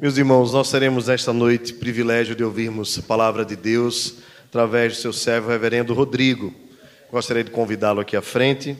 [0.00, 4.14] Meus irmãos, nós teremos esta noite privilégio de ouvirmos a palavra de Deus
[4.46, 6.54] através do seu servo reverendo Rodrigo.
[7.10, 8.74] Gostaria de convidá-lo aqui à frente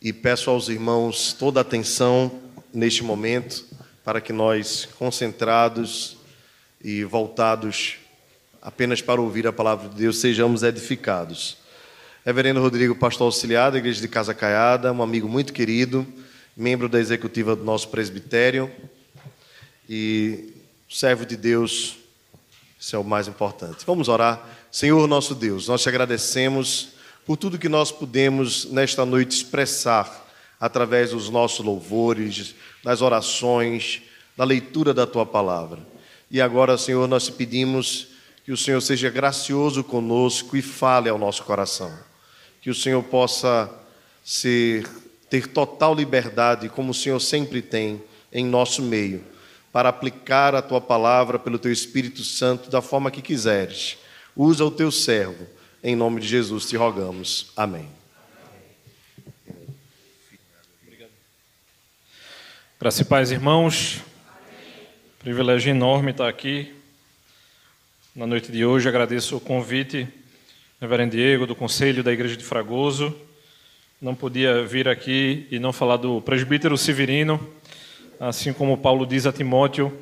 [0.00, 2.40] e peço aos irmãos toda a atenção
[2.72, 3.64] neste momento
[4.04, 6.16] para que nós, concentrados
[6.80, 7.96] e voltados
[8.62, 11.56] apenas para ouvir a palavra de Deus, sejamos edificados.
[12.24, 16.06] Reverendo Rodrigo, pastor auxiliar da Igreja de Casa Caiada, um amigo muito querido,
[16.56, 18.70] membro da executiva do nosso presbitério
[19.88, 20.52] e
[20.88, 21.96] servo de Deus,
[22.78, 23.84] isso é o mais importante.
[23.86, 24.46] Vamos orar.
[24.70, 26.90] Senhor nosso Deus, nós te agradecemos
[27.24, 30.24] por tudo que nós pudemos nesta noite expressar
[30.60, 34.02] através dos nossos louvores, das orações,
[34.36, 35.80] da leitura da tua palavra.
[36.30, 38.08] E agora, Senhor, nós te pedimos
[38.44, 41.92] que o Senhor seja gracioso conosco e fale ao nosso coração.
[42.60, 43.70] Que o Senhor possa
[44.24, 44.88] ser,
[45.30, 49.35] ter total liberdade, como o Senhor sempre tem, em nosso meio
[49.72, 53.98] para aplicar a tua palavra pelo teu Espírito Santo da forma que quiseres.
[54.34, 55.46] Usa o teu servo.
[55.82, 57.52] Em nome de Jesus te rogamos.
[57.56, 57.88] Amém.
[62.78, 64.02] Graças e paz, irmãos.
[65.18, 66.74] Privilégio enorme estar aqui
[68.14, 68.88] na noite de hoje.
[68.88, 70.06] Agradeço o convite,
[70.80, 73.16] Reverendo Diego, do Conselho da Igreja de Fragoso.
[74.00, 77.38] Não podia vir aqui e não falar do presbítero Severino,
[78.18, 79.92] assim como Paulo diz a Timóteo,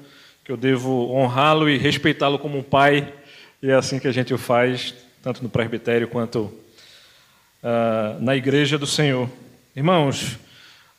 [0.44, 3.12] que eu devo honrá-lo e respeitá-lo como um pai,
[3.62, 6.40] e é assim que a gente o faz, tanto no presbitério quanto
[7.62, 9.28] uh, na igreja do Senhor.
[9.74, 10.34] Irmãos,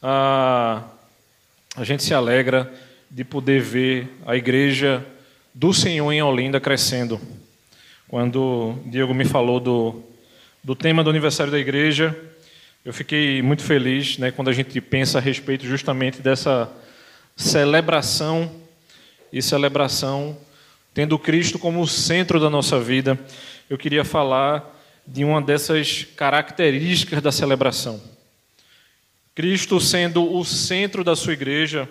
[0.01, 0.83] uh,
[1.75, 2.73] a gente se alegra
[3.09, 5.05] de poder ver a igreja
[5.53, 7.21] do Senhor em Olinda crescendo.
[8.07, 10.03] Quando Diego me falou do,
[10.63, 12.17] do tema do aniversário da igreja,
[12.83, 16.71] eu fiquei muito feliz né, quando a gente pensa a respeito justamente dessa
[17.35, 18.51] celebração
[19.31, 20.37] e celebração,
[20.93, 23.19] tendo Cristo como o centro da nossa vida,
[23.69, 24.73] eu queria falar
[25.05, 28.01] de uma dessas características da celebração.
[29.35, 31.89] Cristo sendo o centro da sua igreja,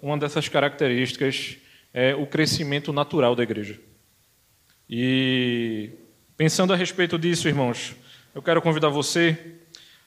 [0.00, 1.58] uma dessas características
[1.92, 3.78] é o crescimento natural da igreja.
[4.88, 5.90] E
[6.36, 7.94] pensando a respeito disso, irmãos,
[8.34, 9.36] eu quero convidar você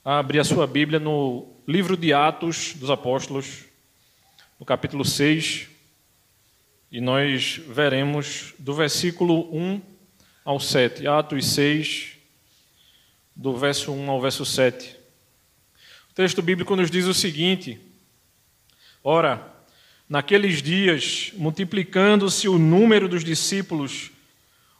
[0.03, 3.68] a abrir a sua Bíblia no livro de Atos dos Apóstolos,
[4.59, 5.69] no capítulo 6,
[6.91, 9.81] e nós veremos do versículo 1
[10.43, 12.17] ao 7, Atos 6,
[13.33, 14.97] do verso 1 ao verso 7.
[16.11, 17.79] O texto bíblico nos diz o seguinte:
[19.01, 19.49] Ora,
[20.09, 24.11] naqueles dias, multiplicando-se o número dos discípulos,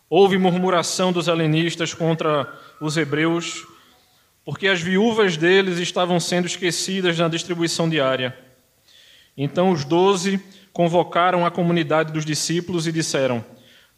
[0.09, 3.66] houve murmuração dos helenistas contra os hebreus,
[4.44, 8.48] porque as viúvas deles estavam sendo esquecidas na distribuição diária.
[9.41, 10.38] Então os doze
[10.73, 13.44] convocaram a comunidade dos discípulos e disseram: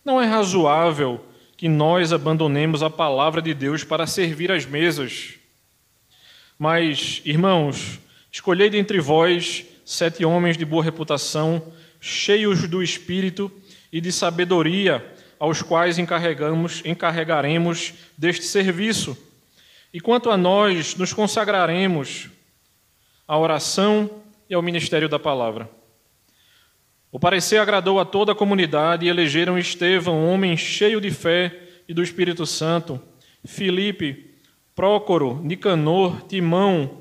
[0.06, 1.26] Não é razoável
[1.58, 5.34] que nós abandonemos a palavra de Deus para servir às mesas.
[6.60, 8.00] Mas, irmãos,
[8.32, 13.52] escolhei dentre vós sete homens de boa reputação, cheios do espírito
[13.92, 15.04] e de sabedoria,
[15.40, 19.18] aos quais encarregamos, encarregaremos deste serviço.
[19.92, 22.30] E quanto a nós, nos consagraremos
[23.28, 24.21] à oração
[24.52, 25.70] e ao ministério da palavra.
[27.10, 31.58] O parecer agradou a toda a comunidade e elegeram Estevão, homem cheio de fé
[31.88, 33.02] e do Espírito Santo,
[33.46, 34.30] Filipe,
[34.76, 36.98] Prócoro, Nicanor, Timão,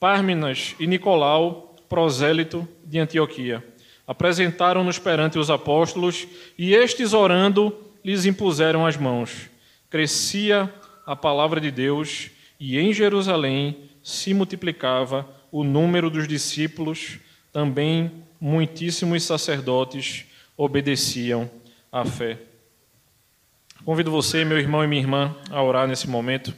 [0.00, 3.62] Párminas e Nicolau, prosélito de Antioquia.
[4.06, 6.26] Apresentaram-nos perante os apóstolos
[6.56, 9.50] e estes, orando, lhes impuseram as mãos.
[9.90, 10.72] Crescia
[11.04, 17.18] a palavra de Deus e em Jerusalém se multiplicava o número dos discípulos,
[17.52, 20.26] também muitíssimos sacerdotes
[20.56, 21.50] obedeciam
[21.90, 22.38] à fé.
[23.84, 26.54] Convido você, meu irmão e minha irmã, a orar nesse momento.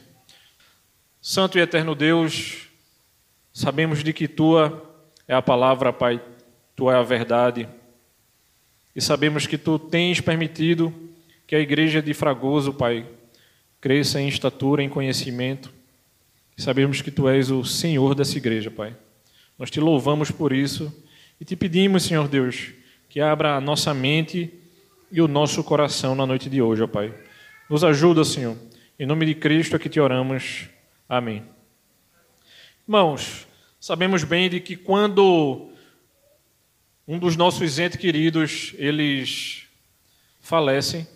[1.21, 2.67] Santo e eterno Deus,
[3.53, 4.89] sabemos de que tua
[5.27, 6.21] é a palavra, Pai,
[6.75, 7.69] tua é a verdade.
[8.95, 10.93] E sabemos que tu tens permitido
[11.47, 13.05] que a igreja de Fragoso, Pai,
[13.79, 15.71] cresça em estatura, em conhecimento
[16.57, 18.95] Sabemos que tu és o Senhor dessa igreja, Pai.
[19.57, 20.93] Nós te louvamos por isso
[21.39, 22.71] e te pedimos, Senhor Deus,
[23.09, 24.53] que abra a nossa mente
[25.11, 27.13] e o nosso coração na noite de hoje, ó Pai.
[27.69, 28.57] Nos ajuda, Senhor.
[28.99, 30.69] Em nome de Cristo é que te oramos.
[31.07, 31.43] Amém.
[32.87, 33.47] Irmãos,
[33.79, 35.69] sabemos bem de que quando
[37.07, 39.63] um dos nossos entes queridos, eles
[40.39, 41.07] falecem,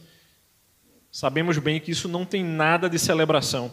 [1.12, 3.72] sabemos bem que isso não tem nada de celebração.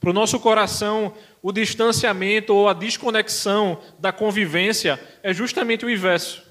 [0.00, 6.42] Para o nosso coração, o distanciamento ou a desconexão da convivência é justamente o inverso.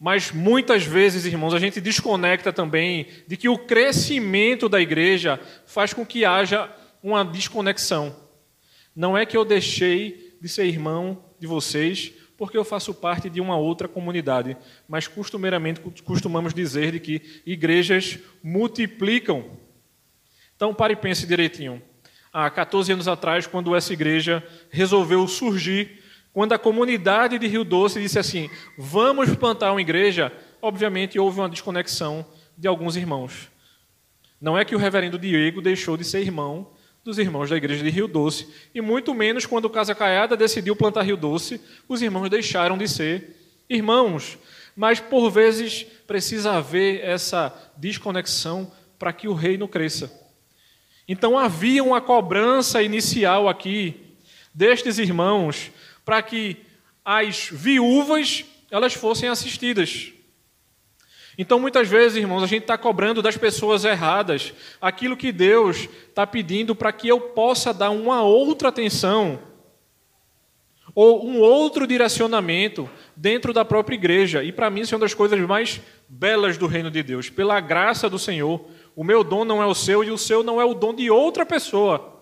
[0.00, 5.92] Mas muitas vezes, irmãos, a gente desconecta também de que o crescimento da igreja faz
[5.92, 6.68] com que haja
[7.02, 8.16] uma desconexão.
[8.96, 13.40] Não é que eu deixei de ser irmão de vocês porque eu faço parte de
[13.40, 14.56] uma outra comunidade,
[14.88, 19.44] mas costumeiramente costumamos dizer de que igrejas multiplicam.
[20.56, 21.80] Então pare e pense direitinho.
[22.32, 26.02] Há 14 anos atrás, quando essa igreja resolveu surgir,
[26.32, 28.48] quando a comunidade de Rio Doce disse assim:
[28.78, 30.32] vamos plantar uma igreja,
[30.62, 32.24] obviamente houve uma desconexão
[32.56, 33.50] de alguns irmãos.
[34.40, 36.70] Não é que o reverendo Diego deixou de ser irmão
[37.04, 41.02] dos irmãos da igreja de Rio Doce, e muito menos quando Casa Caiada decidiu plantar
[41.02, 43.36] Rio Doce, os irmãos deixaram de ser
[43.68, 44.38] irmãos.
[44.74, 50.21] Mas por vezes precisa haver essa desconexão para que o reino cresça.
[51.08, 54.00] Então havia uma cobrança inicial aqui
[54.54, 55.70] destes irmãos
[56.04, 56.56] para que
[57.04, 60.12] as viúvas elas fossem assistidas.
[61.36, 66.26] Então, muitas vezes, irmãos, a gente está cobrando das pessoas erradas aquilo que Deus está
[66.26, 69.38] pedindo para que eu possa dar uma outra atenção
[70.94, 74.44] ou um outro direcionamento dentro da própria igreja.
[74.44, 77.30] E para mim, isso é uma das coisas mais belas do reino de Deus.
[77.30, 78.64] Pela graça do Senhor,
[78.94, 81.10] o meu dom não é o seu e o seu não é o dom de
[81.10, 82.12] outra pessoa.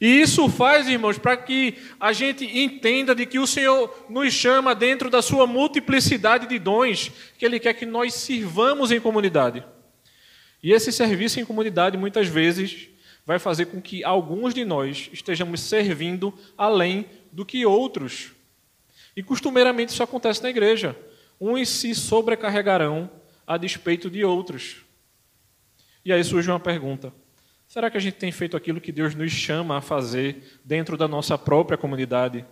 [0.00, 4.74] E isso faz, irmãos, para que a gente entenda de que o Senhor nos chama
[4.74, 9.64] dentro da sua multiplicidade de dons, que Ele quer que nós sirvamos em comunidade.
[10.60, 12.88] E esse serviço em comunidade, muitas vezes,
[13.24, 18.32] vai fazer com que alguns de nós estejamos servindo além do que outros.
[19.16, 20.96] E costumeiramente isso acontece na igreja.
[21.40, 23.08] Uns se sobrecarregarão
[23.46, 24.78] a despeito de outros.
[26.04, 27.12] E aí surge uma pergunta:
[27.68, 31.08] Será que a gente tem feito aquilo que Deus nos chama a fazer dentro da
[31.08, 32.44] nossa própria comunidade?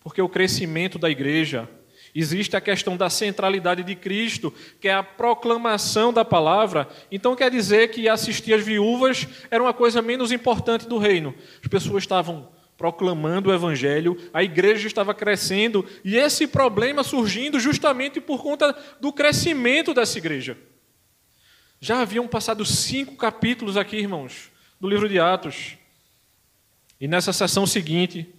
[0.00, 1.68] Porque o crescimento da igreja,
[2.14, 6.88] existe a questão da centralidade de Cristo, que é a proclamação da palavra.
[7.12, 11.34] Então quer dizer que assistir as viúvas era uma coisa menos importante do reino.
[11.62, 18.20] As pessoas estavam proclamando o evangelho, a igreja estava crescendo e esse problema surgindo justamente
[18.20, 20.58] por conta do crescimento dessa igreja.
[21.80, 24.50] Já haviam passado cinco capítulos aqui, irmãos
[24.80, 25.76] do livro de Atos.
[27.00, 28.34] E nessa sessão seguinte,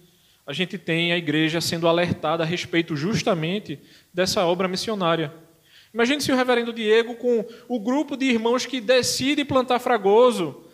[0.46, 3.78] a gente tem a igreja sendo alertada a respeito justamente
[4.12, 5.32] dessa obra missionária.
[5.92, 10.64] Imagine se o reverendo Diego, com o grupo de irmãos que decide plantar Fragoso,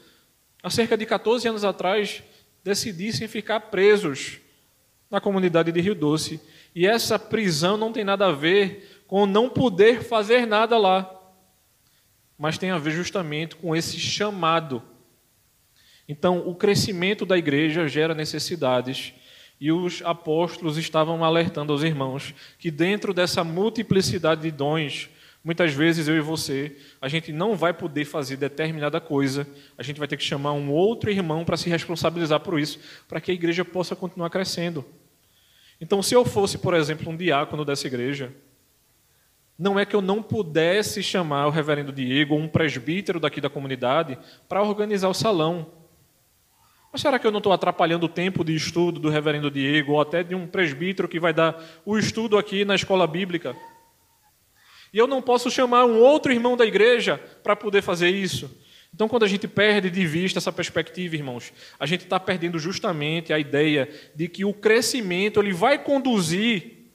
[0.62, 2.22] há cerca de 14 anos atrás,
[2.62, 4.38] decidissem ficar presos
[5.10, 6.40] na comunidade de Rio Doce.
[6.74, 11.13] E essa prisão não tem nada a ver com não poder fazer nada lá,
[12.38, 14.82] mas tem a ver justamente com esse chamado
[16.08, 19.14] então, o crescimento da igreja gera necessidades
[19.60, 25.08] e os apóstolos estavam alertando aos irmãos que dentro dessa multiplicidade de dons,
[25.42, 29.46] muitas vezes eu e você, a gente não vai poder fazer determinada coisa,
[29.78, 32.78] a gente vai ter que chamar um outro irmão para se responsabilizar por isso,
[33.08, 34.84] para que a igreja possa continuar crescendo.
[35.80, 38.32] Então, se eu fosse, por exemplo, um diácono dessa igreja,
[39.58, 43.48] não é que eu não pudesse chamar o reverendo Diego ou um presbítero daqui da
[43.48, 44.18] comunidade
[44.48, 45.66] para organizar o salão.
[46.92, 50.00] Mas será que eu não estou atrapalhando o tempo de estudo do reverendo Diego ou
[50.00, 53.56] até de um presbítero que vai dar o estudo aqui na escola bíblica?
[54.92, 58.50] E eu não posso chamar um outro irmão da igreja para poder fazer isso.
[58.94, 63.32] Então, quando a gente perde de vista essa perspectiva, irmãos, a gente está perdendo justamente
[63.32, 66.92] a ideia de que o crescimento ele vai conduzir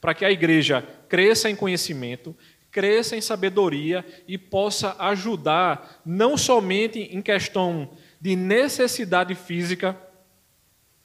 [0.00, 2.34] para que a igreja cresça em conhecimento,
[2.70, 7.90] cresça em sabedoria e possa ajudar não somente em questão
[8.20, 9.98] de necessidade física,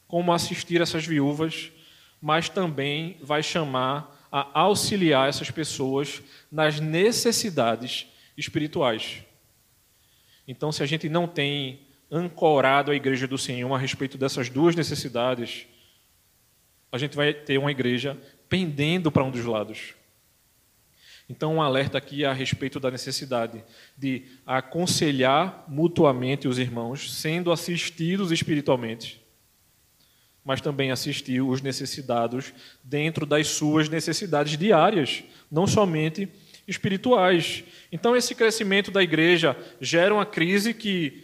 [0.07, 1.71] como assistir essas viúvas,
[2.21, 6.21] mas também vai chamar a auxiliar essas pessoas
[6.51, 8.05] nas necessidades
[8.37, 9.23] espirituais.
[10.47, 11.79] Então, se a gente não tem
[12.11, 15.65] ancorado a igreja do Senhor a respeito dessas duas necessidades,
[16.91, 18.15] a gente vai ter uma igreja
[18.49, 19.93] pendendo para um dos lados.
[21.27, 23.63] Então, um alerta aqui a respeito da necessidade
[23.97, 29.19] de aconselhar mutuamente os irmãos, sendo assistidos espiritualmente,
[30.43, 36.29] mas também assistir os necessitados dentro das suas necessidades diárias, não somente
[36.67, 37.63] espirituais.
[37.91, 41.23] Então, esse crescimento da igreja gera uma crise que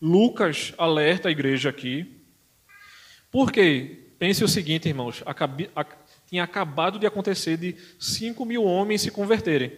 [0.00, 2.20] Lucas alerta a igreja aqui.
[3.30, 3.98] Por quê?
[4.18, 5.22] Pense o seguinte, irmãos:
[6.26, 9.72] tinha acabado de acontecer de 5 mil homens se converterem.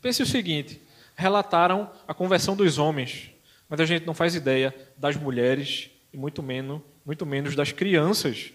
[0.00, 0.80] Pense o seguinte:
[1.14, 3.30] relataram a conversão dos homens,
[3.68, 8.52] mas a gente não faz ideia das mulheres e muito menos, muito menos das crianças.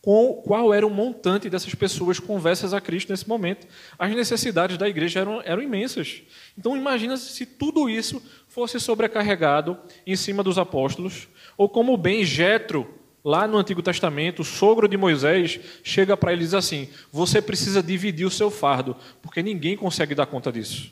[0.00, 3.66] qual era o montante dessas pessoas conversas a Cristo nesse momento.
[3.98, 6.22] As necessidades da igreja eram, eram imensas.
[6.56, 12.98] Então imagina se tudo isso fosse sobrecarregado em cima dos apóstolos, ou como bem Jetro,
[13.28, 17.42] lá no Antigo Testamento, o sogro de Moisés, chega para ele e diz assim: Você
[17.42, 20.90] precisa dividir o seu fardo, porque ninguém consegue dar conta disso.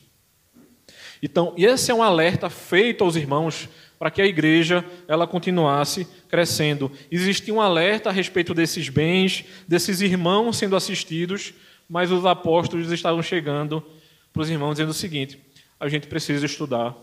[1.22, 6.92] Então, esse é um alerta feito aos irmãos para que a igreja ela continuasse crescendo.
[7.10, 11.54] Existia um alerta a respeito desses bens, desses irmãos sendo assistidos,
[11.88, 13.82] mas os apóstolos estavam chegando
[14.30, 15.40] para os irmãos dizendo o seguinte:
[15.80, 16.94] a gente precisa estudar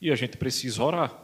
[0.00, 1.23] e a gente precisa orar.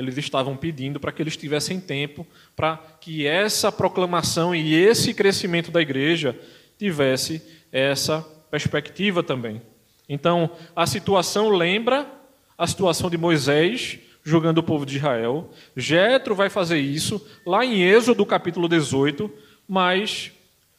[0.00, 2.26] Eles estavam pedindo para que eles tivessem tempo
[2.56, 6.38] para que essa proclamação e esse crescimento da igreja
[6.78, 9.60] tivesse essa perspectiva também.
[10.08, 12.10] Então, a situação lembra
[12.56, 15.50] a situação de Moisés julgando o povo de Israel.
[15.76, 19.30] Jetro vai fazer isso lá em Êxodo capítulo 18,
[19.68, 20.32] mas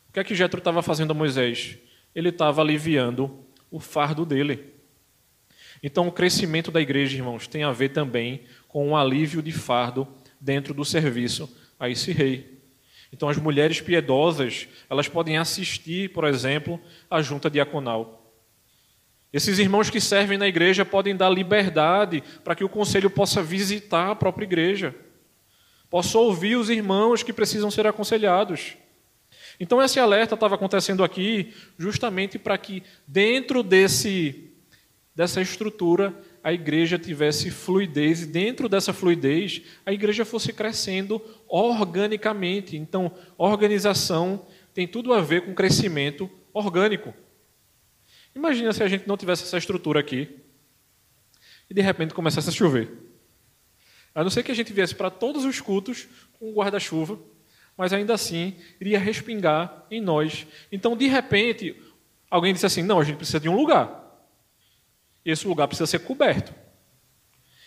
[0.09, 1.77] o que é que Jetro estava fazendo a Moisés?
[2.13, 4.71] Ele estava aliviando o fardo dele.
[5.83, 10.07] Então, o crescimento da igreja, irmãos, tem a ver também com um alívio de fardo
[10.39, 12.57] dentro do serviço a esse rei.
[13.11, 18.33] Então, as mulheres piedosas, elas podem assistir, por exemplo, à junta diaconal.
[19.33, 24.11] Esses irmãos que servem na igreja podem dar liberdade para que o conselho possa visitar
[24.11, 24.95] a própria igreja,
[25.89, 28.77] possa ouvir os irmãos que precisam ser aconselhados.
[29.59, 34.49] Então, esse alerta estava acontecendo aqui justamente para que, dentro desse,
[35.13, 42.75] dessa estrutura, a igreja tivesse fluidez, e dentro dessa fluidez, a igreja fosse crescendo organicamente.
[42.75, 47.13] Então, organização tem tudo a ver com crescimento orgânico.
[48.35, 50.29] Imagina se a gente não tivesse essa estrutura aqui
[51.69, 52.89] e de repente começasse a chover.
[54.15, 57.19] A não ser que a gente viesse para todos os cultos com um guarda-chuva,
[57.77, 60.45] mas ainda assim iria respingar em nós.
[60.71, 61.75] Então, de repente,
[62.29, 64.00] alguém disse assim: não, a gente precisa de um lugar.
[65.25, 66.53] Esse lugar precisa ser coberto.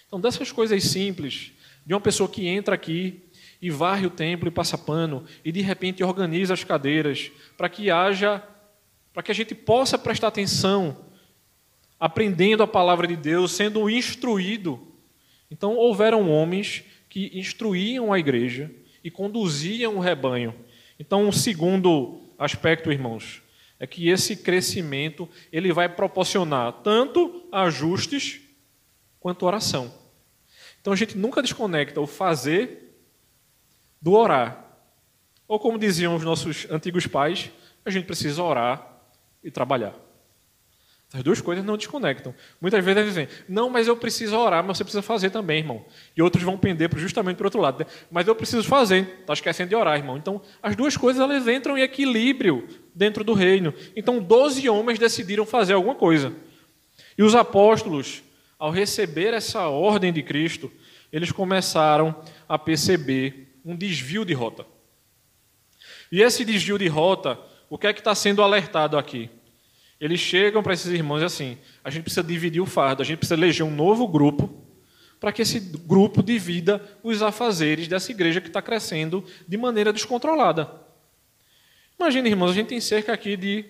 [0.06, 1.52] Então, dessas coisas simples,
[1.84, 3.22] de uma pessoa que entra aqui
[3.60, 7.90] e varre o templo e passa pano, e de repente organiza as cadeiras, para que
[7.90, 8.42] haja
[9.14, 10.96] para que a gente possa prestar atenção,
[12.00, 14.92] aprendendo a palavra de Deus, sendo instruído.
[15.48, 18.72] Então, houveram homens que instruíam a igreja
[19.04, 20.52] e conduziam o rebanho.
[20.98, 23.40] Então, o segundo aspecto, irmãos,
[23.84, 28.40] é que esse crescimento ele vai proporcionar tanto ajustes
[29.20, 29.92] quanto oração.
[30.80, 32.98] Então a gente nunca desconecta o fazer
[34.00, 34.64] do orar.
[35.46, 37.50] Ou como diziam os nossos antigos pais,
[37.84, 39.02] a gente precisa orar
[39.42, 39.94] e trabalhar.
[41.14, 42.34] As duas coisas não desconectam.
[42.60, 45.84] Muitas vezes eles dizem, não, mas eu preciso orar, mas você precisa fazer também, irmão.
[46.16, 47.78] E outros vão pender justamente para o outro lado.
[47.78, 47.86] Né?
[48.10, 50.16] Mas eu preciso fazer, está esquecendo de orar, irmão.
[50.16, 53.72] Então, as duas coisas elas entram em equilíbrio dentro do reino.
[53.94, 56.32] Então, doze homens decidiram fazer alguma coisa.
[57.16, 58.24] E os apóstolos,
[58.58, 60.70] ao receber essa ordem de Cristo,
[61.12, 62.12] eles começaram
[62.48, 64.66] a perceber um desvio de rota.
[66.10, 67.38] E esse desvio de rota
[67.74, 69.28] o que é que está sendo alertado aqui?
[70.04, 73.16] Eles chegam para esses irmãos e assim: a gente precisa dividir o fardo, a gente
[73.16, 74.52] precisa eleger um novo grupo
[75.18, 80.70] para que esse grupo divida os afazeres dessa igreja que está crescendo de maneira descontrolada.
[81.98, 83.64] Imagina, irmãos, a gente tem cerca aqui de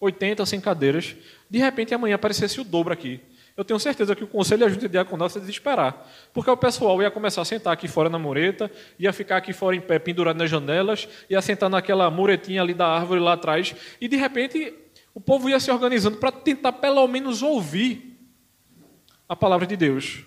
[0.00, 1.14] 80, 100 cadeiras.
[1.48, 3.20] De repente, amanhã aparecesse o dobro aqui
[3.56, 6.06] eu tenho certeza que o conselho e a junta diaconal se desesperar.
[6.34, 9.74] Porque o pessoal ia começar a sentar aqui fora na mureta, ia ficar aqui fora
[9.74, 14.08] em pé, pendurado nas janelas, ia sentar naquela muretinha ali da árvore lá atrás, e
[14.08, 14.74] de repente
[15.16, 18.20] o povo ia se organizando para tentar pelo menos ouvir
[19.26, 20.26] a palavra de Deus.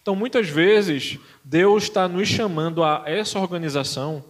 [0.00, 4.24] Então, muitas vezes, Deus está nos chamando a essa organização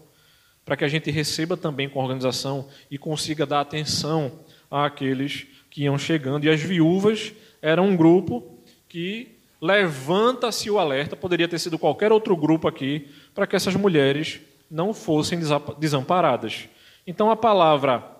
[0.64, 5.84] para que a gente receba também com a organização e consiga dar atenção àqueles que
[5.84, 6.44] iam chegando.
[6.44, 7.32] E as viúvas
[7.62, 8.58] era um grupo
[8.88, 14.40] que levanta-se o alerta, poderia ter sido qualquer outro grupo aqui, para que essas mulheres
[14.68, 15.38] não fossem
[15.78, 16.68] desamparadas.
[17.06, 18.17] Então a palavra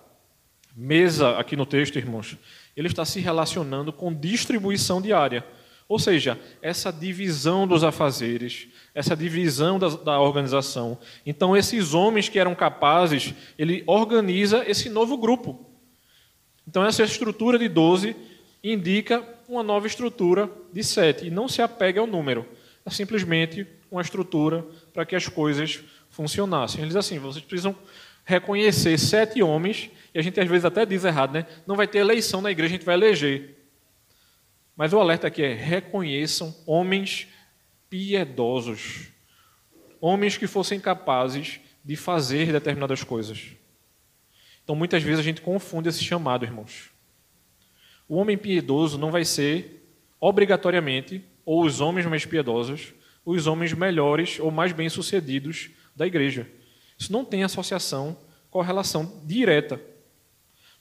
[0.79, 2.37] mesa aqui no texto, irmãos,
[2.75, 5.45] ele está se relacionando com distribuição diária.
[5.89, 10.97] Ou seja, essa divisão dos afazeres, essa divisão da, da, organização.
[11.25, 15.67] Então, esses homens que eram capazes, ele organiza esse novo grupo.
[16.65, 18.15] Então, essa estrutura de 12
[18.63, 22.45] indica uma nova estrutura de sete e não se apega ao número.
[22.85, 26.83] É simplesmente uma estrutura para que as coisas funcionassem.
[26.83, 27.75] Eles assim, vocês precisam
[28.29, 31.47] reconhecer sete homens, e a gente às vezes até diz errado, né?
[31.65, 33.57] Não vai ter eleição na igreja, a gente vai eleger.
[34.75, 37.27] Mas o alerta aqui é: reconheçam homens
[37.89, 39.07] piedosos,
[39.99, 43.47] homens que fossem capazes de fazer determinadas coisas.
[44.63, 46.91] Então, muitas vezes a gente confunde esse chamado, irmãos.
[48.07, 52.93] O homem piedoso não vai ser, obrigatoriamente, ou os homens mais piedosos,
[53.25, 56.47] os homens melhores ou mais bem-sucedidos da igreja.
[56.99, 58.17] Isso não tem associação,
[58.51, 59.81] correlação direta.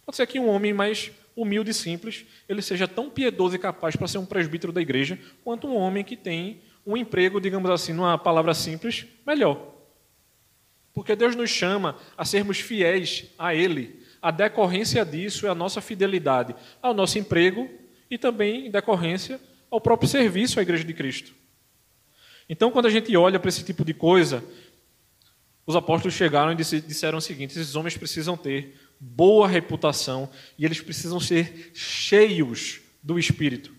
[0.04, 3.94] Pode ser que um homem mais humilde e simples, ele seja tão piedoso e capaz
[3.94, 7.92] para ser um presbítero da igreja, quanto um homem que tem um emprego, digamos assim,
[7.92, 9.74] numa palavra simples, melhor.
[10.92, 14.02] Porque Deus nos chama a sermos fiéis a Ele.
[14.20, 17.70] A decorrência disso é a nossa fidelidade ao nosso emprego
[18.10, 21.32] e também em decorrência ao próprio serviço à Igreja de Cristo.
[22.48, 24.42] Então, quando a gente olha para esse tipo de coisa,
[25.68, 30.80] os apóstolos chegaram e disseram o seguinte: esses homens precisam ter boa reputação e eles
[30.80, 33.70] precisam ser cheios do Espírito.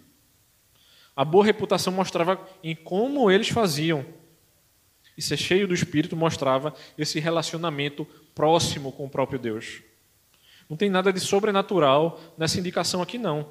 [1.16, 4.06] A boa reputação mostrava em como eles faziam.
[5.18, 8.06] E ser cheio do Espírito mostrava esse relacionamento
[8.36, 9.82] próximo com o próprio Deus.
[10.70, 13.50] Não tem nada de sobrenatural nessa indicação aqui, não.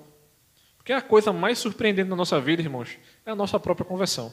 [0.77, 4.33] Porque a coisa mais surpreendente na nossa vida, irmãos, é a nossa própria conversão.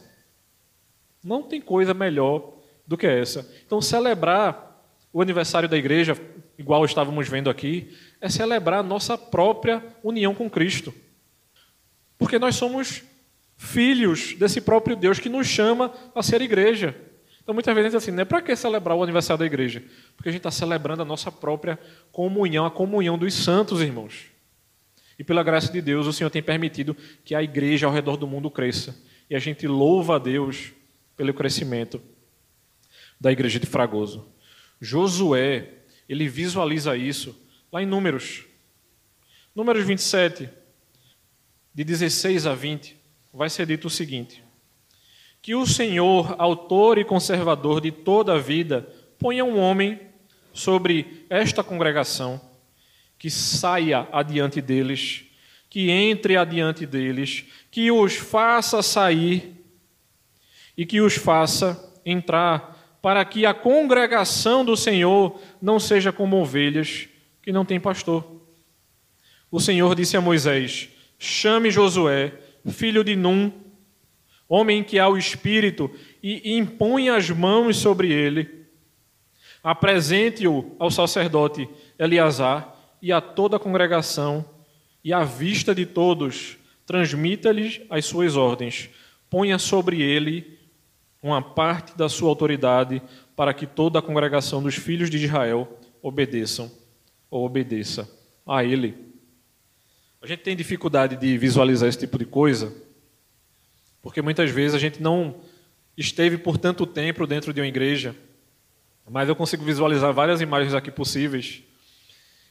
[1.24, 2.54] Não tem coisa melhor
[2.88, 3.50] do que essa.
[3.66, 4.66] Então, celebrar
[5.12, 6.18] o aniversário da igreja,
[6.58, 10.94] igual estávamos vendo aqui, é celebrar a nossa própria união com Cristo.
[12.18, 13.04] Porque nós somos
[13.58, 16.96] filhos desse próprio Deus que nos chama a ser igreja.
[17.42, 19.84] Então, muitas vezes assim, né, para que celebrar o aniversário da igreja?
[20.16, 21.80] Porque a gente está celebrando a nossa própria
[22.12, 24.26] comunhão, a comunhão dos santos, irmãos.
[25.18, 28.28] E pela graça de Deus, o Senhor tem permitido que a igreja ao redor do
[28.28, 28.96] mundo cresça.
[29.30, 30.74] E a gente louva a Deus
[31.16, 32.02] pelo crescimento
[33.26, 34.24] da igreja de Fragoso.
[34.80, 37.36] Josué, ele visualiza isso
[37.72, 38.46] lá em Números.
[39.56, 40.48] Números 27,
[41.74, 42.96] de 16 a 20,
[43.34, 44.44] vai ser dito o seguinte:
[45.42, 50.00] Que o Senhor, autor e conservador de toda a vida, ponha um homem
[50.54, 52.40] sobre esta congregação,
[53.18, 55.26] que saia adiante deles,
[55.68, 59.66] que entre adiante deles, que os faça sair
[60.78, 62.75] e que os faça entrar
[63.06, 67.08] para que a congregação do Senhor não seja como ovelhas
[67.44, 68.42] que não têm pastor.
[69.52, 70.90] O Senhor disse a Moisés:
[71.20, 72.34] Chame Josué,
[72.68, 73.52] filho de Num,
[74.50, 75.88] homem que há o espírito,
[76.24, 78.66] e impõe as mãos sobre ele.
[79.64, 84.44] Apresente-o ao sacerdote Eleazar e a toda a congregação,
[85.04, 88.90] e à vista de todos, transmita-lhes as suas ordens.
[89.30, 90.55] Ponha sobre ele
[91.26, 93.02] uma parte da sua autoridade
[93.36, 96.72] para que toda a congregação dos filhos de Israel obedeçam
[97.32, 98.08] ou obedeça
[98.46, 98.96] a ele.
[100.22, 102.72] A gente tem dificuldade de visualizar esse tipo de coisa,
[104.04, 105.38] porque muitas vezes a gente não
[105.98, 108.16] esteve por tanto tempo dentro de uma igreja,
[109.10, 111.64] mas eu consigo visualizar várias imagens aqui possíveis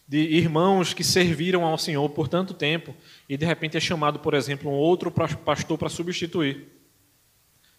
[0.06, 2.92] de irmãos que serviram ao Senhor por tanto tempo
[3.28, 6.74] e de repente é chamado, por exemplo, um outro pastor para substituir.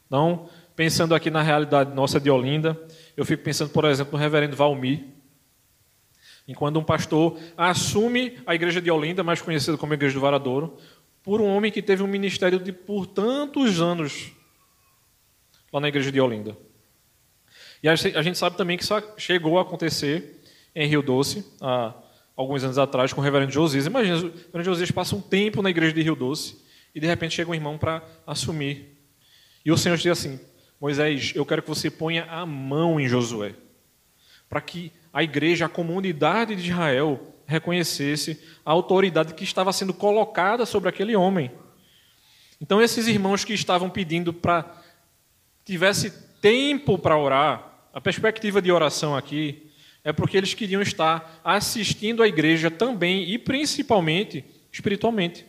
[0.08, 2.80] Então, pensando aqui na realidade nossa de Olinda,
[3.16, 5.06] eu fico pensando, por exemplo, no reverendo Valmir.
[6.48, 10.78] Enquanto um pastor assume a igreja de Olinda, mais conhecida como Igreja do Varadouro,
[11.24, 14.32] por um homem que teve um ministério de por tantos anos
[15.74, 16.56] lá na igreja de Olinda.
[17.82, 20.42] E a gente sabe também que isso chegou a acontecer
[20.76, 21.96] em Rio Doce, há
[22.36, 23.86] alguns anos atrás, com o reverendo Josias.
[23.88, 26.58] Imagina, o reverendo Josias passa um tempo na igreja de Rio Doce
[26.94, 28.98] e de repente chega um irmão para assumir.
[29.66, 30.40] E o Senhor diz assim:
[30.80, 33.56] Moisés, eu quero que você ponha a mão em Josué,
[34.50, 40.66] para que a igreja, a comunidade de Israel, reconhecesse a autoridade que estava sendo colocada
[40.66, 41.52] sobre aquele homem.
[42.60, 44.84] Então, esses irmãos que estavam pedindo para
[45.64, 46.12] tivesse
[46.42, 49.72] tempo para orar, a perspectiva de oração aqui
[50.04, 55.46] é porque eles queriam estar assistindo a igreja também e principalmente espiritualmente,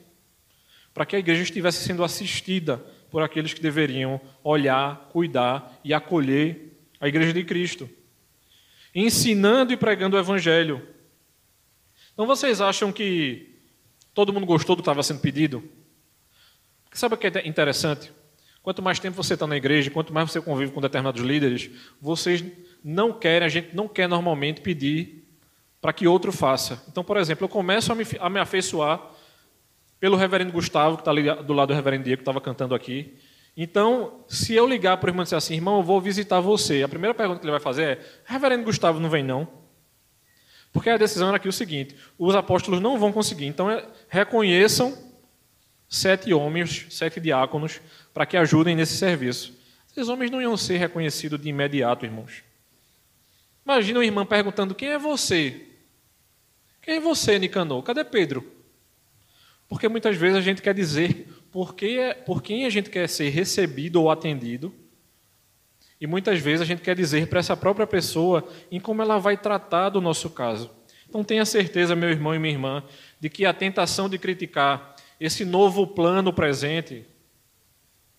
[0.94, 6.78] para que a igreja estivesse sendo assistida por aqueles que deveriam olhar, cuidar e acolher
[7.00, 7.88] a igreja de Cristo,
[8.94, 10.86] ensinando e pregando o evangelho.
[12.12, 13.54] Então vocês acham que
[14.14, 15.62] todo mundo gostou do que estava sendo pedido?
[16.84, 18.12] Porque sabe o que é interessante?
[18.62, 22.44] Quanto mais tempo você está na igreja, quanto mais você convive com determinados líderes, vocês
[22.82, 25.24] não querem, a gente não quer normalmente pedir
[25.80, 26.82] para que outro faça.
[26.88, 29.00] Então, por exemplo, eu começo a me, a me afeiçoar
[29.98, 33.16] pelo reverendo Gustavo, que está ali do lado do reverendo Diego, que estava cantando aqui.
[33.56, 36.82] Então, se eu ligar para o irmão e dizer assim, irmão, eu vou visitar você,
[36.82, 39.48] a primeira pergunta que ele vai fazer é: reverendo Gustavo não vem não?
[40.72, 43.46] Porque a decisão era aqui o seguinte: os apóstolos não vão conseguir.
[43.46, 44.96] Então, é, reconheçam
[45.88, 47.80] sete homens, sete diáconos,
[48.12, 49.58] para que ajudem nesse serviço.
[49.90, 52.44] Esses homens não iam ser reconhecidos de imediato, irmãos.
[53.64, 55.66] Imagina uma irmã perguntando: quem é você?
[56.82, 57.82] Quem é você, Nicanor?
[57.82, 58.55] Cadê Pedro?
[59.68, 63.30] Porque muitas vezes a gente quer dizer por, que, por quem a gente quer ser
[63.30, 64.72] recebido ou atendido,
[66.00, 69.36] e muitas vezes a gente quer dizer para essa própria pessoa em como ela vai
[69.36, 70.70] tratar do nosso caso.
[71.08, 72.84] Então tenha certeza, meu irmão e minha irmã,
[73.18, 77.06] de que a tentação de criticar esse novo plano presente,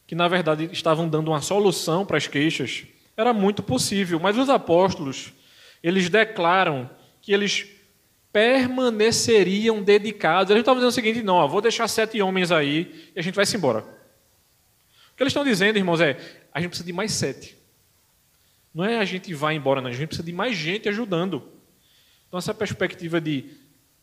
[0.07, 4.49] que na verdade estavam dando uma solução para as queixas, era muito possível, mas os
[4.49, 5.33] apóstolos,
[5.83, 6.89] eles declaram
[7.21, 7.67] que eles
[8.31, 10.51] permaneceriam dedicados.
[10.51, 13.21] Eles não estavam dizendo o seguinte, não, ó, vou deixar sete homens aí e a
[13.21, 13.79] gente vai se embora.
[13.79, 16.17] O que eles estão dizendo, irmãos, é
[16.53, 17.57] a gente precisa de mais sete.
[18.73, 21.43] Não é a gente vai embora, não, a gente precisa de mais gente ajudando.
[22.27, 23.45] Então, essa perspectiva de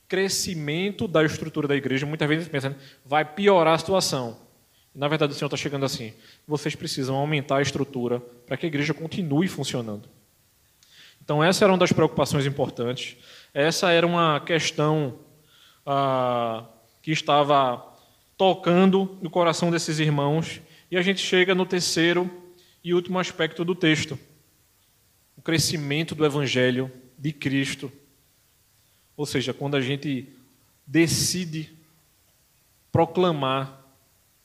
[0.08, 4.38] crescimento da estrutura da igreja, muitas vezes pensando, vai piorar a situação.
[4.94, 6.12] Na verdade, o Senhor está chegando assim.
[6.46, 10.08] Vocês precisam aumentar a estrutura para que a igreja continue funcionando.
[11.22, 13.16] Então, essa era uma das preocupações importantes.
[13.54, 15.20] Essa era uma questão
[15.86, 16.64] ah,
[17.00, 17.94] que estava
[18.36, 20.60] tocando no coração desses irmãos.
[20.90, 22.28] E a gente chega no terceiro
[22.82, 24.18] e último aspecto do texto:
[25.36, 27.92] o crescimento do evangelho de Cristo.
[29.16, 30.28] Ou seja, quando a gente
[30.84, 31.72] decide
[32.90, 33.82] proclamar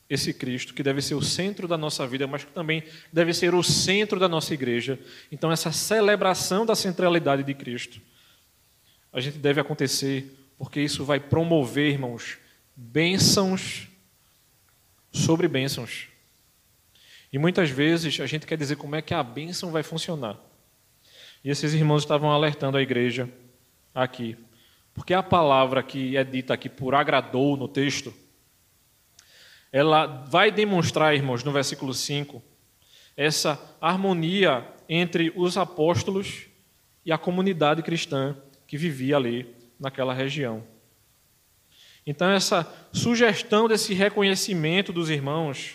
[0.08, 3.54] esse Cristo, que deve ser o centro da nossa vida, mas que também deve ser
[3.54, 4.98] o centro da nossa igreja.
[5.32, 8.00] Então, essa celebração da centralidade de Cristo,
[9.12, 12.38] a gente deve acontecer, porque isso vai promover, irmãos,
[12.76, 13.88] bênçãos
[15.12, 16.08] sobre bênçãos.
[17.32, 20.36] E muitas vezes a gente quer dizer como é que a bênção vai funcionar.
[21.42, 23.28] E esses irmãos estavam alertando a igreja
[23.94, 24.36] aqui.
[24.92, 28.12] Porque a palavra que é dita aqui por agradou no texto,
[29.72, 32.42] ela vai demonstrar, irmãos, no versículo 5,
[33.16, 36.46] essa harmonia entre os apóstolos
[37.04, 38.36] e a comunidade cristã
[38.70, 40.62] que vivia ali naquela região.
[42.06, 45.72] Então, essa sugestão desse reconhecimento dos irmãos,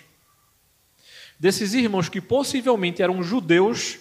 [1.37, 3.99] desses irmãos que possivelmente eram judeus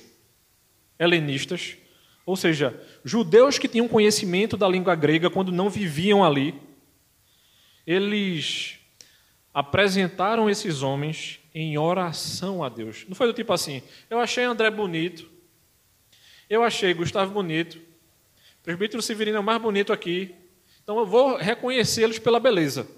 [0.97, 1.77] helenistas,
[2.25, 6.55] ou seja, judeus que tinham conhecimento da língua grega quando não viviam ali,
[7.85, 8.79] eles
[9.53, 13.05] apresentaram esses homens em oração a Deus.
[13.09, 15.29] Não foi do tipo assim, eu achei André bonito,
[16.49, 17.93] eu achei Gustavo bonito,
[18.65, 20.35] presbítero Severino é o mais bonito aqui,
[20.83, 22.89] então eu vou reconhecê-los pela beleza.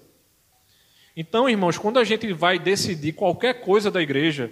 [1.15, 4.49] Então, irmãos, quando a gente vai decidir qualquer coisa da igreja,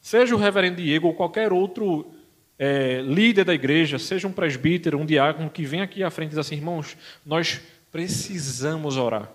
[0.00, 2.12] seja o reverendo Diego ou qualquer outro
[2.58, 6.30] é, líder da igreja, seja um presbítero, um diácono, que vem aqui à frente e
[6.30, 7.60] diz assim, irmãos, nós
[7.92, 9.30] precisamos orar.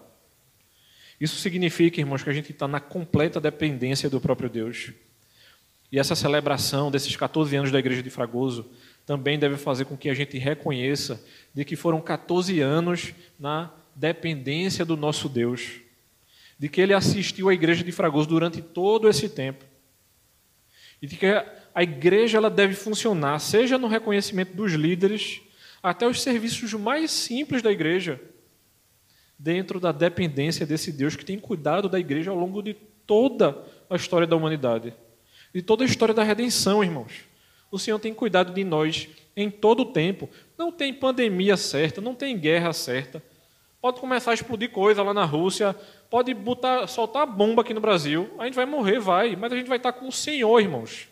[1.17, 4.91] Isso significa, irmãos, que a gente está na completa dependência do próprio Deus.
[5.89, 8.69] E essa celebração desses 14 anos da Igreja de Fragoso
[9.05, 14.85] também deve fazer com que a gente reconheça de que foram 14 anos na dependência
[14.85, 15.81] do nosso Deus,
[16.57, 19.65] de que ele assistiu à Igreja de Fragoso durante todo esse tempo,
[21.01, 21.25] e de que
[21.75, 25.41] a igreja ela deve funcionar, seja no reconhecimento dos líderes,
[25.81, 28.21] até os serviços mais simples da igreja
[29.37, 32.73] dentro da dependência desse Deus que tem cuidado da igreja ao longo de
[33.05, 34.93] toda a história da humanidade,
[35.53, 37.32] de toda a história da redenção, irmãos.
[37.73, 40.29] O Senhor tem cuidado de nós em todo o tempo.
[40.55, 43.19] Não tem pandemia certa, não tem guerra certa.
[43.81, 45.75] Pode começar a explodir coisa lá na Rússia,
[46.07, 49.67] pode botar, soltar bomba aqui no Brasil, a gente vai morrer, vai, mas a gente
[49.67, 51.09] vai estar com o Senhor, irmãos.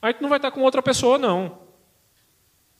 [0.00, 1.58] A gente não vai estar com outra pessoa, não.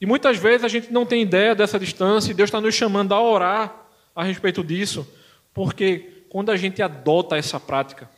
[0.00, 3.12] E muitas vezes a gente não tem ideia dessa distância e Deus está nos chamando
[3.12, 5.07] a orar a respeito disso,
[5.53, 8.09] porque quando a gente adota essa prática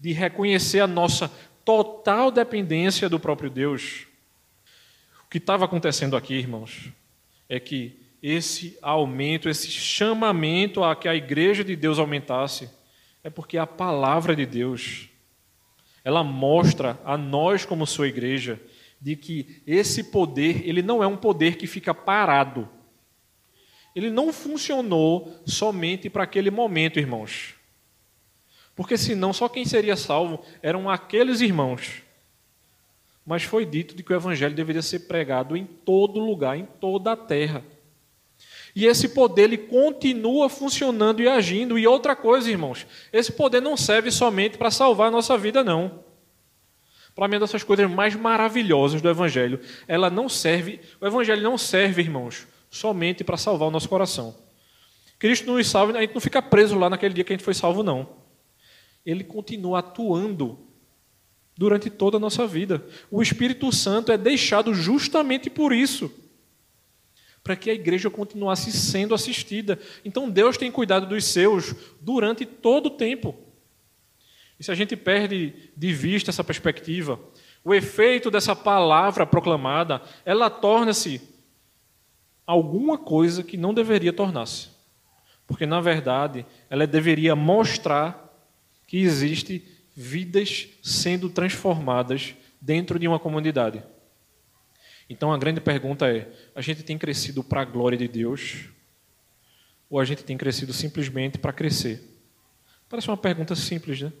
[0.00, 1.30] de reconhecer a nossa
[1.64, 4.06] total dependência do próprio Deus,
[5.24, 6.90] o que estava acontecendo aqui, irmãos,
[7.48, 12.70] é que esse aumento, esse chamamento a que a igreja de Deus aumentasse,
[13.22, 15.08] é porque a palavra de Deus,
[16.02, 18.60] ela mostra a nós como sua igreja
[19.00, 22.68] de que esse poder, ele não é um poder que fica parado
[23.94, 27.54] ele não funcionou somente para aquele momento, irmãos.
[28.74, 32.02] Porque senão só quem seria salvo eram aqueles irmãos.
[33.24, 37.12] Mas foi dito de que o evangelho deveria ser pregado em todo lugar, em toda
[37.12, 37.64] a terra.
[38.74, 41.78] E esse poder ele continua funcionando e agindo.
[41.78, 46.02] E outra coisa, irmãos, esse poder não serve somente para salvar a nossa vida, não.
[47.14, 49.60] Para mim, é dessas coisas mais maravilhosas do Evangelho.
[49.86, 54.34] Ela não serve, o Evangelho não serve, irmãos, somente para salvar o nosso coração.
[55.16, 57.54] Cristo nos salva, a gente não fica preso lá naquele dia que a gente foi
[57.54, 58.23] salvo, não.
[59.04, 60.58] Ele continua atuando
[61.56, 62.84] durante toda a nossa vida.
[63.10, 66.10] O Espírito Santo é deixado justamente por isso
[67.44, 69.78] para que a igreja continuasse sendo assistida.
[70.02, 73.36] Então Deus tem cuidado dos seus durante todo o tempo.
[74.58, 77.20] E se a gente perde de vista essa perspectiva,
[77.62, 81.20] o efeito dessa palavra proclamada, ela torna-se
[82.46, 84.68] alguma coisa que não deveria tornar-se.
[85.46, 88.23] Porque, na verdade, ela deveria mostrar
[88.86, 93.82] que existe vidas sendo transformadas dentro de uma comunidade.
[95.08, 98.66] Então a grande pergunta é: a gente tem crescido para a glória de Deus?
[99.88, 102.02] Ou a gente tem crescido simplesmente para crescer?
[102.88, 104.12] Parece uma pergunta simples, né?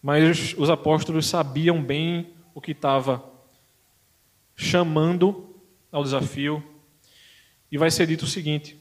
[0.00, 3.22] Mas os apóstolos sabiam bem o que estava
[4.54, 6.62] chamando ao desafio.
[7.70, 8.78] E vai ser dito o seguinte: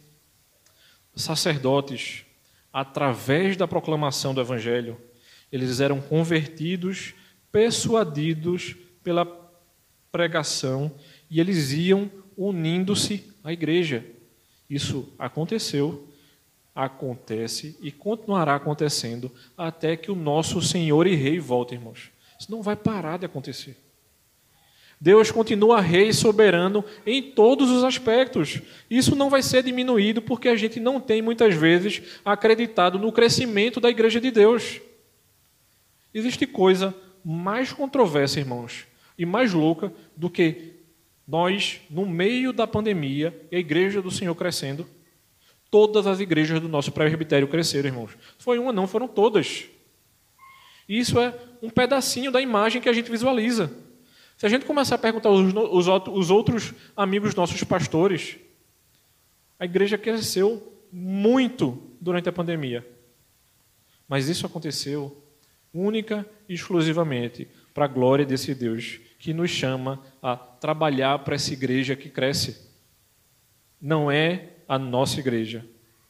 [1.15, 2.26] sacerdotes,
[2.77, 5.01] através da proclamação do Evangelho,
[5.51, 7.15] eles eram convertidos,
[7.51, 9.25] persuadidos pela
[10.11, 10.91] pregação
[11.27, 14.05] e eles iam unindo-se à igreja.
[14.69, 16.07] Isso aconteceu,
[16.75, 22.11] acontece e continuará acontecendo até que o nosso Senhor e Rei volte, irmãos.
[22.39, 23.75] Isso não vai parar de acontecer.
[24.99, 28.62] Deus continua rei soberano em todos os aspectos.
[28.89, 33.79] Isso não vai ser diminuído porque a gente não tem muitas vezes acreditado no crescimento
[33.79, 34.81] da igreja de Deus.
[36.13, 40.73] Existe coisa mais controversa, irmãos, e mais louca do que
[41.27, 44.88] nós, no meio da pandemia, e a igreja do Senhor crescendo.
[45.69, 48.12] Todas as igrejas do nosso presbitério cresceram, irmãos.
[48.39, 49.65] Foi uma, não, foram todas.
[50.88, 53.69] Isso é um pedacinho da imagem que a gente visualiza.
[54.38, 58.38] Se a gente começar a perguntar os, os outros amigos nossos pastores,
[59.60, 62.88] a igreja cresceu muito durante a pandemia.
[64.08, 65.23] Mas isso aconteceu
[65.73, 71.52] única e exclusivamente para a glória desse Deus que nos chama a trabalhar para essa
[71.52, 72.69] igreja que cresce.
[73.82, 75.65] Não é a nossa igreja,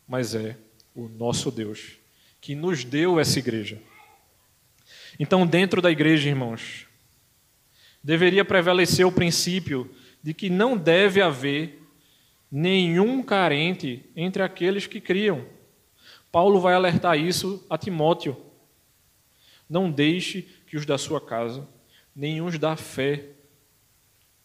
[0.07, 0.57] mas é
[0.93, 1.97] o nosso Deus
[2.39, 3.81] que nos deu essa igreja.
[5.19, 6.86] Então, dentro da igreja, irmãos,
[8.03, 9.89] deveria prevalecer o princípio
[10.21, 11.81] de que não deve haver
[12.51, 15.45] nenhum carente entre aqueles que criam.
[16.31, 18.37] Paulo vai alertar isso a Timóteo.
[19.69, 21.67] Não deixe que os da sua casa,
[22.43, 23.25] os da fé,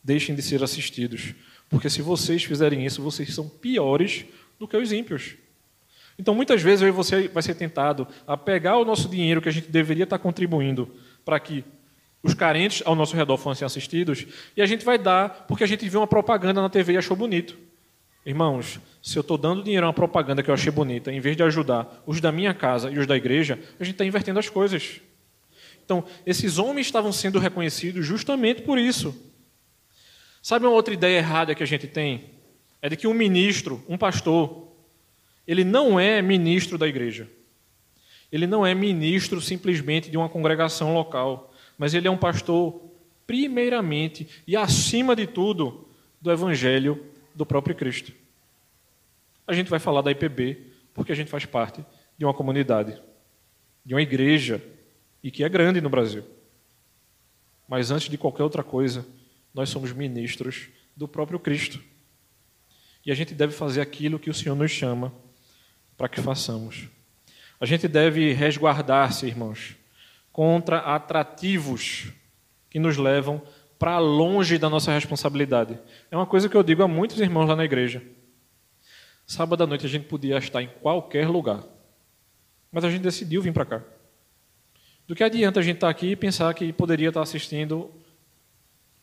[0.03, 1.35] deixem de ser assistidos.
[1.69, 4.25] Porque se vocês fizerem isso, vocês são piores
[4.59, 5.37] do que os ímpios.
[6.19, 9.71] Então, muitas vezes, você vai ser tentado a pegar o nosso dinheiro que a gente
[9.71, 11.65] deveria estar contribuindo para que
[12.23, 15.89] os carentes ao nosso redor fossem assistidos, e a gente vai dar porque a gente
[15.89, 17.59] viu uma propaganda na TV e achou bonito.
[18.25, 21.37] Irmãos, se eu estou dando dinheiro a uma propaganda que eu achei bonita, em vez
[21.37, 24.49] de ajudar os da minha casa e os da igreja, a gente está invertendo as
[24.49, 25.01] coisas.
[25.85, 29.15] Então, esses homens estavam sendo reconhecidos justamente por isso.
[30.41, 32.31] Sabe uma outra ideia errada que a gente tem?
[32.81, 34.69] É de que um ministro, um pastor,
[35.47, 37.29] ele não é ministro da igreja.
[38.31, 41.52] Ele não é ministro simplesmente de uma congregação local,
[41.83, 42.81] mas ele é um pastor,
[43.27, 45.89] primeiramente e acima de tudo,
[46.21, 48.13] do evangelho do próprio Cristo.
[49.45, 50.65] A gente vai falar da IPB
[50.95, 51.85] porque a gente faz parte
[52.17, 53.03] de uma comunidade,
[53.85, 54.63] de uma igreja
[55.25, 56.23] e que é grande no Brasil.
[57.67, 59.05] Mas antes de qualquer outra coisa,
[59.53, 61.83] nós somos ministros do próprio Cristo.
[63.05, 65.13] E a gente deve fazer aquilo que o Senhor nos chama
[65.97, 66.89] para que façamos.
[67.61, 69.82] A gente deve resguardar-se, irmãos,
[70.33, 72.13] contra atrativos
[72.71, 73.43] que nos levam
[73.79, 75.79] para longe da nossa responsabilidade.
[76.11, 78.03] É uma coisa que eu digo a muitos irmãos lá na igreja.
[79.27, 81.65] Sábado à noite a gente podia estar em qualquer lugar,
[82.71, 83.83] mas a gente decidiu vir para cá.
[85.07, 87.91] Do que adianta a gente estar aqui e pensar que poderia estar assistindo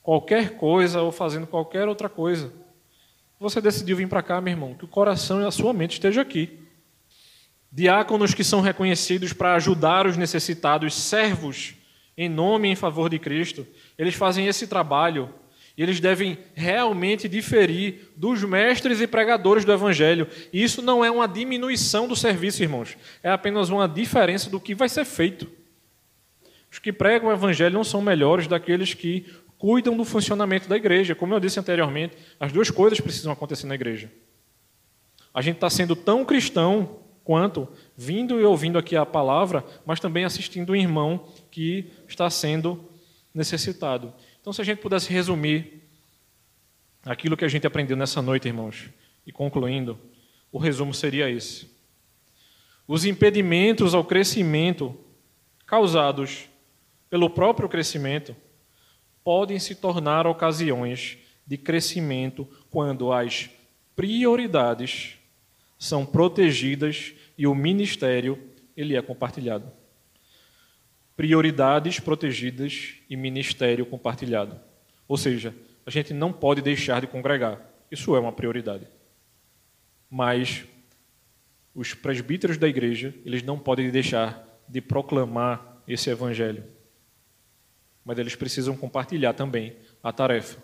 [0.02, 2.52] qualquer coisa ou fazendo qualquer outra coisa?
[3.40, 6.22] Você decidiu vir para cá, meu irmão, que o coração e a sua mente estejam
[6.22, 6.69] aqui.
[7.72, 11.76] Diáconos que são reconhecidos para ajudar os necessitados, servos
[12.18, 13.66] em nome e em favor de Cristo,
[13.98, 15.34] eles fazem esse trabalho
[15.78, 20.28] e eles devem realmente diferir dos mestres e pregadores do Evangelho.
[20.52, 24.76] E isso não é uma diminuição do serviço, irmãos, é apenas uma diferença do que
[24.76, 25.48] vai ser feito.
[26.72, 29.26] Os que pregam o evangelho não são melhores daqueles que
[29.58, 31.16] cuidam do funcionamento da igreja.
[31.16, 34.12] Como eu disse anteriormente, as duas coisas precisam acontecer na igreja.
[35.34, 36.99] A gente está sendo tão cristão
[37.30, 42.90] quanto vindo e ouvindo aqui a palavra, mas também assistindo um irmão que está sendo
[43.32, 44.12] necessitado.
[44.42, 45.84] Então, se a gente pudesse resumir
[47.06, 48.90] aquilo que a gente aprendeu nessa noite, irmãos,
[49.28, 49.96] e concluindo,
[50.52, 51.70] o resumo seria esse:
[52.88, 55.00] os impedimentos ao crescimento
[55.68, 56.50] causados
[57.12, 58.36] pelo próprio crescimento,
[59.24, 63.52] podem se tornar ocasiões de crescimento quando as
[63.96, 65.20] prioridades
[65.78, 68.38] são protegidas e o ministério
[68.76, 69.72] ele é compartilhado.
[71.16, 74.60] Prioridades protegidas e ministério compartilhado.
[75.08, 77.62] Ou seja, a gente não pode deixar de congregar.
[77.90, 78.86] Isso é uma prioridade.
[80.10, 80.66] Mas
[81.74, 86.66] os presbíteros da igreja, eles não podem deixar de proclamar esse evangelho.
[88.04, 90.62] Mas eles precisam compartilhar também a tarefa.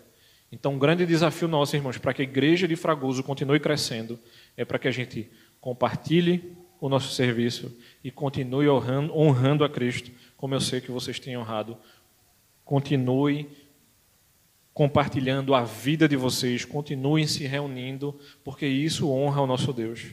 [0.52, 4.18] Então, um grande desafio nosso, irmãos, para que a igreja de Fragoso continue crescendo,
[4.58, 10.54] é para que a gente compartilhe o nosso serviço e continue honrando, a Cristo, como
[10.54, 11.76] eu sei que vocês têm honrado.
[12.64, 13.48] Continue
[14.74, 20.12] compartilhando a vida de vocês, continuem se reunindo, porque isso honra o nosso Deus.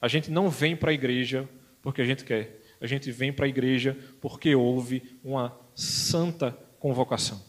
[0.00, 1.48] A gente não vem para a igreja
[1.80, 7.42] porque a gente quer, a gente vem para a igreja porque houve uma santa convocação.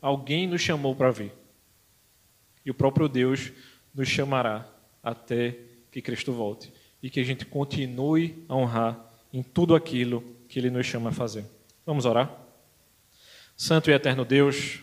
[0.00, 1.32] Alguém nos chamou para vir.
[2.64, 3.52] E o próprio Deus
[3.94, 4.66] nos chamará
[5.02, 5.58] até
[5.90, 6.72] que Cristo volte.
[7.02, 8.98] E que a gente continue a honrar
[9.32, 11.44] em tudo aquilo que Ele nos chama a fazer.
[11.86, 12.30] Vamos orar?
[13.56, 14.80] Santo e eterno Deus,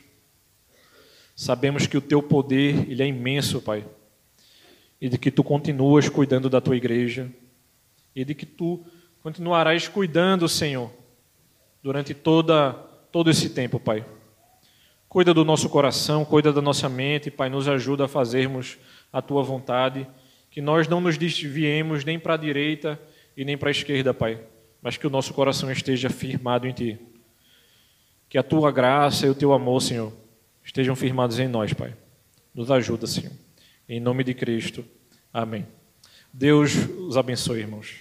[1.36, 3.86] sabemos que o Teu poder ele é imenso, Pai.
[5.00, 7.32] E de que Tu continuas cuidando da Tua igreja.
[8.16, 8.84] E de que Tu
[9.22, 10.92] continuarás cuidando, Senhor,
[11.84, 12.74] durante toda,
[13.12, 14.06] todo esse tempo, Pai.
[15.10, 18.78] Cuida do nosso coração, cuida da nossa mente, Pai, nos ajuda a fazermos
[19.12, 20.08] a tua vontade,
[20.58, 23.00] que nós não nos desviemos nem para a direita
[23.38, 24.41] e nem para a esquerda, Pai,
[24.82, 26.98] mas que o nosso coração esteja firmado em ti.
[28.28, 30.12] Que a tua graça e o teu amor, Senhor,
[30.63, 31.96] estejam firmados em nós, Pai.
[32.56, 33.34] Nos ajuda, Senhor.
[33.88, 34.84] Em nome de Cristo.
[35.32, 35.63] Amém.
[36.34, 36.74] Deus
[37.08, 38.00] os abençoe, irmãos.